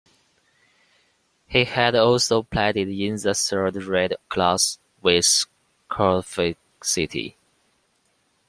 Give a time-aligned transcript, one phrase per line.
[1.47, 5.45] He had also played in the third round clash with
[5.89, 7.37] Cardiff City.